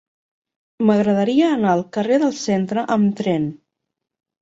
[0.91, 3.51] M'agradaria anar al carrer del Centre amb tren.